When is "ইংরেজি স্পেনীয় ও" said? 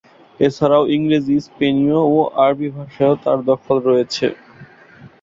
0.95-2.17